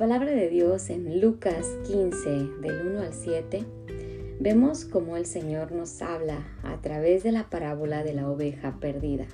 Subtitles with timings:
[0.00, 2.30] palabra de Dios en Lucas 15,
[2.62, 3.66] del 1 al 7,
[4.40, 9.26] vemos cómo el Señor nos habla a través de la parábola de la oveja perdida.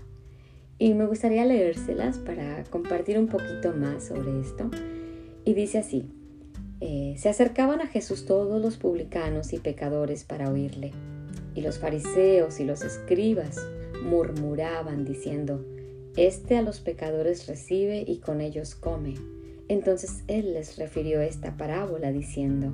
[0.76, 4.68] Y me gustaría leérselas para compartir un poquito más sobre esto.
[5.44, 6.10] Y dice así,
[6.80, 10.90] eh, se acercaban a Jesús todos los publicanos y pecadores para oírle.
[11.54, 13.64] Y los fariseos y los escribas
[14.02, 15.64] murmuraban diciendo,
[16.16, 19.14] Este a los pecadores recibe y con ellos come.
[19.68, 22.72] Entonces él les refirió esta parábola diciendo,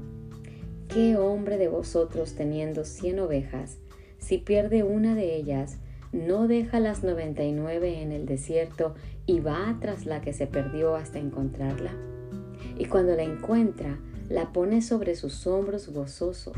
[0.88, 3.78] ¿Qué hombre de vosotros teniendo cien ovejas,
[4.18, 5.78] si pierde una de ellas,
[6.12, 10.46] no deja las noventa y nueve en el desierto y va tras la que se
[10.46, 11.92] perdió hasta encontrarla?
[12.78, 13.98] Y cuando la encuentra,
[14.28, 16.52] la pone sobre sus hombros gozoso,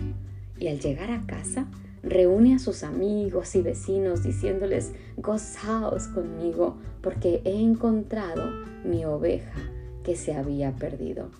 [0.59, 1.69] y al llegar a casa,
[2.03, 8.51] reúne a sus amigos y vecinos diciéndoles, gozaos conmigo, porque he encontrado
[8.85, 9.74] mi oveja
[10.05, 11.31] que se había perdido.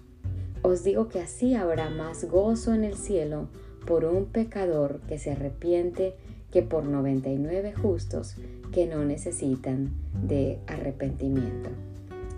[0.63, 3.49] Os digo que así habrá más gozo en el cielo
[3.87, 6.15] por un pecador que se arrepiente
[6.51, 8.37] que por 99 justos
[8.73, 9.93] que no necesitan
[10.27, 11.71] de arrepentimiento.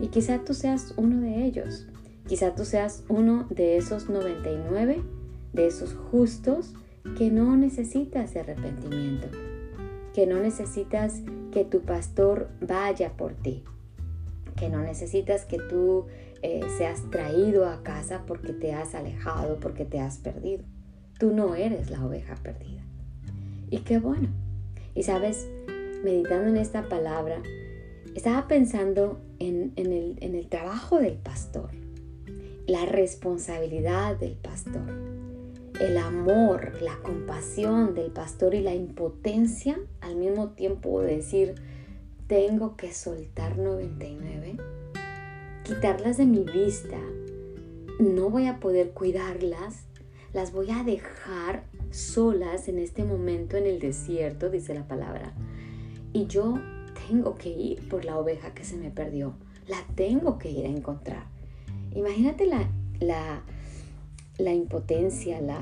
[0.00, 1.86] Y quizá tú seas uno de ellos.
[2.26, 5.02] Quizá tú seas uno de esos 99,
[5.52, 6.74] de esos justos
[7.16, 9.28] que no necesitas de arrepentimiento,
[10.12, 13.62] que no necesitas que tu pastor vaya por ti,
[14.56, 16.06] que no necesitas que tú
[16.42, 20.64] eh, seas traído a casa porque te has alejado, porque te has perdido.
[21.18, 22.82] Tú no eres la oveja perdida.
[23.70, 24.28] Y qué bueno.
[24.94, 25.48] Y sabes,
[26.04, 27.42] meditando en esta palabra,
[28.14, 31.70] estaba pensando en, el, en el trabajo del pastor,
[32.66, 34.90] la responsabilidad del pastor,
[35.80, 41.54] el amor, la compasión del pastor y la impotencia al mismo tiempo de decir,
[42.26, 44.56] tengo que soltar 99,
[45.64, 46.98] quitarlas de mi vista,
[48.00, 49.84] no voy a poder cuidarlas,
[50.32, 55.34] las voy a dejar solas en este momento en el desierto, dice la palabra.
[56.12, 56.58] Y yo
[57.08, 59.34] tengo que ir por la oveja que se me perdió,
[59.68, 61.26] la tengo que ir a encontrar.
[61.94, 62.68] Imagínate la,
[62.98, 63.42] la,
[64.38, 65.60] la impotencia, la,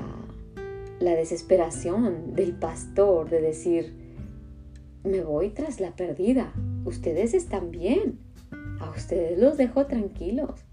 [0.99, 4.04] la desesperación del pastor de decir,
[5.05, 6.53] me voy tras la perdida.
[6.83, 8.19] Ustedes están bien.
[8.79, 10.65] A ustedes los dejo tranquilos.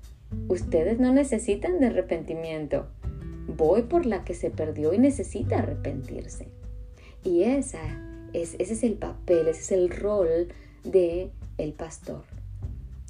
[0.48, 2.86] Ustedes no necesitan de arrepentimiento.
[3.46, 6.48] Voy por la que se perdió y necesita arrepentirse.
[7.24, 7.80] Y esa
[8.32, 10.48] es, ese es el papel, ese es el rol
[10.84, 12.24] de el pastor.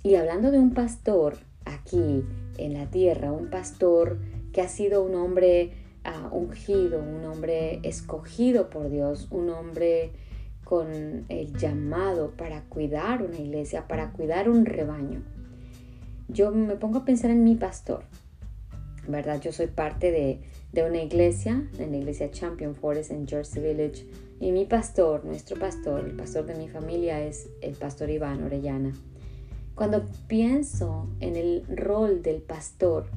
[0.03, 2.25] Y hablando de un pastor aquí
[2.59, 4.19] en la tierra, un pastor
[4.53, 5.73] que ha sido un hombre
[6.05, 10.11] ah, ungido, un hombre escogido por Dios, un hombre
[10.73, 15.23] con el llamado para cuidar una iglesia, para cuidar un rebaño.
[16.29, 18.05] Yo me pongo a pensar en mi pastor,
[19.07, 19.39] ¿verdad?
[19.39, 24.07] Yo soy parte de, una iglesia, en la iglesia Champion Forest en Jersey Village,
[24.41, 28.95] y mi pastor, nuestro pastor, el pastor de mi familia es el pastor Iván Orellana.
[29.75, 33.11] Cuando pienso en el rol del pastor,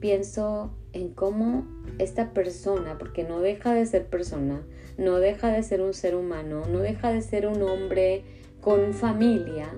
[0.00, 1.66] pienso en cómo
[1.98, 4.62] esta persona, porque no deja de ser persona,
[4.96, 8.22] no deja de ser un ser humano, no deja de ser un hombre
[8.60, 9.68] con familia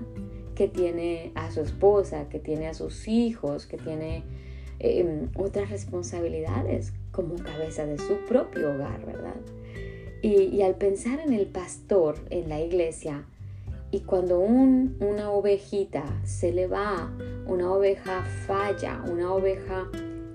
[0.55, 4.23] que tiene a su esposa, que tiene a sus hijos, que tiene
[4.79, 9.35] em, otras responsabilidades como cabeza de su propio hogar, ¿verdad?
[10.21, 13.25] Y, al pensar en el pastor en la iglesia,
[13.91, 17.11] y cuando una ovejita se le va,
[17.45, 19.89] una oveja falla, una oveja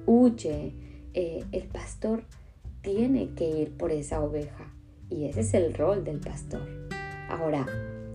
[0.06, 0.72] huye,
[1.14, 2.22] eh, el pastor
[2.82, 4.72] tiene que ir por esa oveja
[5.08, 6.62] y ese es el rol del pastor.
[7.28, 7.66] Ahora,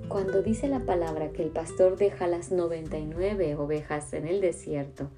[0.07, 5.09] cuando dice la palabra que el pastor deja las 99 ovejas en el desierto,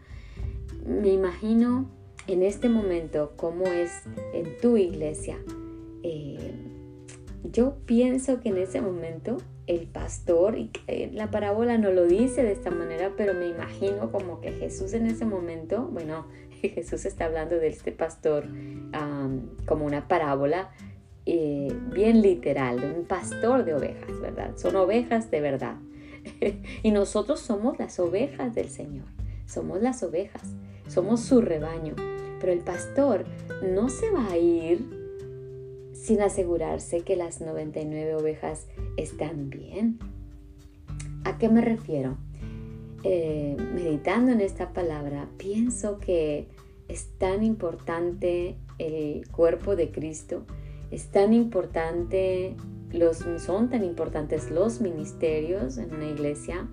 [0.85, 1.89] me imagino
[2.27, 3.91] en este momento cómo es
[4.33, 5.37] en tu iglesia.
[6.03, 6.53] Eh,
[7.43, 9.37] yo pienso que en ese momento
[9.69, 10.71] el pastor, y
[11.13, 15.05] la parábola no lo dice de esta manera, pero me imagino como que Jesús en
[15.05, 16.25] ese momento, bueno,
[16.61, 18.47] Jesús está hablando de este pastor
[19.67, 20.71] como una parábola
[21.27, 24.57] eh, bien literal, de un pastor de ovejas, ¿verdad?
[24.57, 25.75] Son ovejas de verdad.
[26.83, 29.05] y nosotros somos las ovejas del Señor,
[29.45, 30.41] somos las ovejas,
[30.87, 31.93] somos su rebaño.
[32.39, 33.25] Pero el pastor
[33.61, 34.98] no se va a ir
[36.01, 38.67] sin asegurarse que las 99 ovejas
[38.97, 39.99] están bien.
[41.23, 42.17] ¿A qué me refiero?
[43.03, 46.47] Eh, meditando en esta palabra, pienso que
[46.87, 50.45] es tan importante el cuerpo de Cristo,
[50.91, 52.55] es tan importante,
[52.91, 56.67] los, son tan importantes los ministerios en una iglesia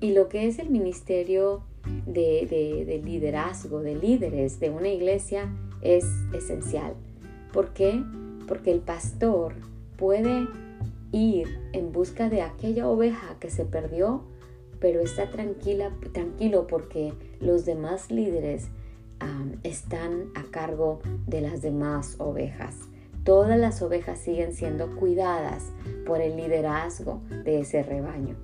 [0.00, 1.64] y lo que es el ministerio
[2.06, 6.94] de, liderazgo, de líderes de una iglesia es esencial.
[7.52, 8.02] ¿Por qué?
[8.52, 9.54] Porque el pastor
[9.96, 10.46] puede
[11.10, 14.24] ir en busca de aquella oveja que se perdió,
[14.78, 18.68] pero está tranquila, tranquilo porque los demás líderes
[19.62, 22.76] están a cargo de las demás ovejas.
[23.24, 25.72] Todas las ovejas siguen siendo cuidadas
[26.04, 28.36] por el liderazgo de ese rebaño.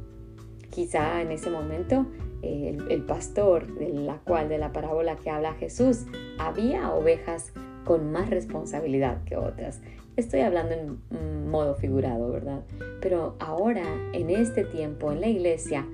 [0.70, 2.06] Quizá en ese momento
[2.40, 6.06] el, pastor de la cual de la parábola que habla Jesús
[6.38, 7.52] había ovejas
[7.88, 9.80] con más responsabilidad que otras.
[10.18, 12.60] Estoy hablando en modo figurado, ¿verdad?
[13.00, 13.82] Pero ahora,
[14.12, 15.86] en este tiempo, en la iglesia,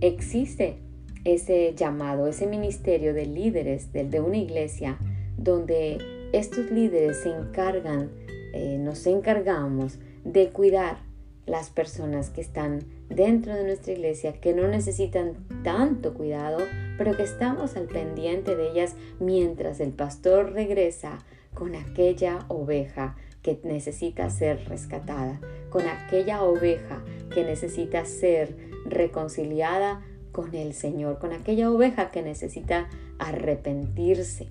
[0.00, 0.76] existe
[1.24, 4.98] ese llamado, ese ministerio de líderes de, una iglesia,
[5.38, 5.98] donde
[6.32, 8.10] estos líderes se encargan,
[8.54, 10.98] eh, nos encargamos de cuidar
[11.46, 16.58] las personas que están dentro de nuestra iglesia, que no necesitan tanto cuidado,
[16.96, 21.18] pero que estamos al pendiente de ellas mientras el pastor regresa
[21.54, 27.02] con aquella oveja que necesita ser rescatada, con aquella oveja
[27.32, 30.02] que necesita ser reconciliada
[30.32, 32.88] con el Señor, con aquella oveja que necesita
[33.18, 34.48] arrepentirse.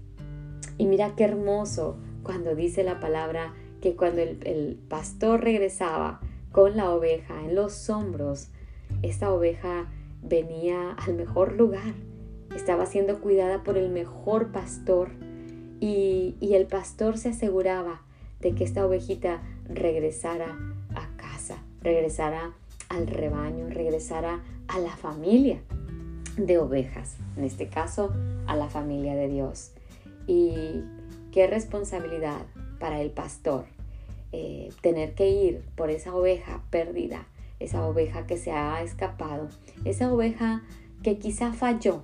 [0.77, 6.19] Y mira qué hermoso cuando dice la palabra que cuando el, pastor regresaba
[6.51, 8.49] con la oveja en los hombros,
[9.03, 9.89] esta oveja
[10.21, 11.93] venía al mejor lugar,
[12.55, 15.11] estaba siendo cuidada por el mejor pastor
[15.79, 18.01] y, el pastor se aseguraba
[18.41, 20.57] de que esta ovejita regresara
[20.95, 22.51] a casa, regresara
[22.89, 25.61] al rebaño, regresara a la familia
[26.37, 28.13] de ovejas, en este caso
[28.47, 29.71] a la familia de Dios.
[30.27, 30.83] Y
[31.31, 32.41] qué responsabilidad
[32.79, 33.65] para el pastor
[34.31, 37.27] eh, tener que ir por esa oveja perdida,
[37.59, 39.49] esa oveja que se ha escapado,
[39.85, 40.63] esa oveja
[41.03, 42.03] que quizá falló,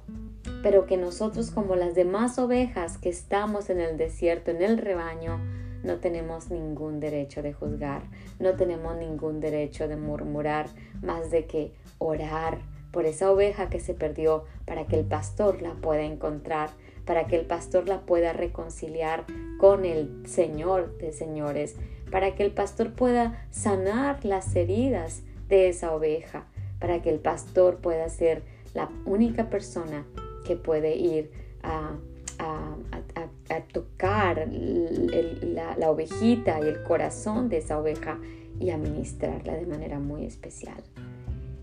[0.65, 5.39] pero que nosotros como las demás ovejas que estamos en el desierto, en el rebaño,
[5.83, 8.01] no tenemos ningún derecho de juzgar,
[8.39, 10.65] no tenemos ningún derecho de murmurar,
[11.03, 12.57] más de que orar
[12.89, 16.71] por esa oveja que se perdió para que el pastor la pueda encontrar,
[17.05, 19.25] para que el pastor la pueda reconciliar
[19.59, 21.75] con el Señor de señores,
[22.09, 26.47] para que el pastor pueda sanar las heridas de esa oveja,
[26.79, 28.41] para que el pastor pueda ser
[28.73, 30.05] la única persona
[30.45, 31.31] que puede ir
[31.63, 31.97] a
[32.39, 38.19] a, tocar la, ovejita y el corazón de esa oveja
[38.59, 40.83] y a ministrarla de manera muy especial.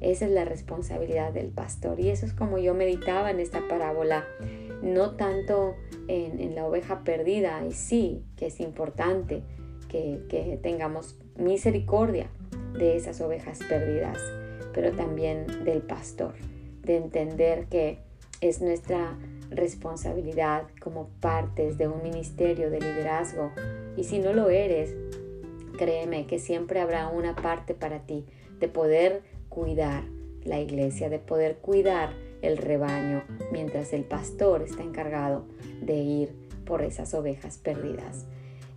[0.00, 4.24] Esa es la responsabilidad del pastor y eso es como yo meditaba en esta parábola,
[4.82, 5.76] no tanto
[6.08, 9.42] en, la oveja perdida, y sí que es importante
[9.88, 12.30] que, que tengamos misericordia
[12.76, 14.18] de esas ovejas perdidas,
[14.74, 16.34] pero también del pastor,
[16.82, 18.00] de entender que
[18.42, 19.16] es nuestra
[19.50, 23.52] responsabilidad como partes de un ministerio de liderazgo.
[23.96, 24.94] Y si no lo eres,
[25.78, 28.26] créeme que siempre habrá una parte para ti
[28.58, 30.04] de poder cuidar
[30.44, 33.22] la iglesia, de poder cuidar el rebaño,
[33.52, 35.44] mientras el pastor está encargado
[35.80, 36.34] de ir
[36.64, 38.26] por esas ovejas perdidas.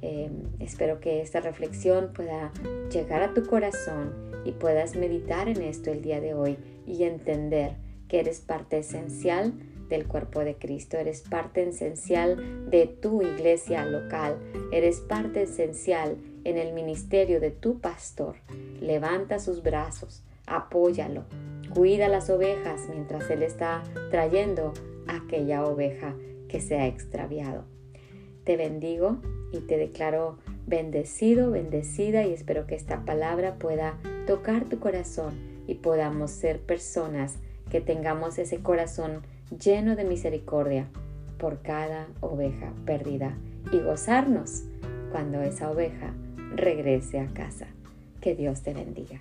[0.04, 2.52] Em, espero que esta reflexión pueda
[2.92, 4.14] llegar a tu corazón
[4.46, 9.54] y puedas meditar en esto el día de hoy y entender que eres parte esencial
[9.90, 14.38] del cuerpo de Cristo, eres parte esencial de tu iglesia local,
[14.72, 18.36] eres parte esencial en el ministerio de tu pastor.
[18.80, 21.26] Levanta sus brazos, apóyalo,
[21.74, 24.74] cuida las ovejas mientras Él está trayendo
[25.08, 26.16] aquella oveja
[26.48, 27.66] que se ha extraviado.
[28.44, 29.18] Te bendigo
[29.52, 33.98] y te declaro bendecido, bendecida y espero que esta palabra pueda
[34.28, 35.34] tocar tu corazón
[35.68, 37.38] y podamos ser personas
[37.76, 39.24] que tengamos ese corazón
[39.62, 40.88] lleno de misericordia
[41.38, 43.36] por cada oveja perdida
[43.70, 44.64] y gozarnos
[45.12, 46.14] cuando esa oveja
[46.56, 47.68] regrese a casa.
[48.22, 49.20] Que Dios te bendiga.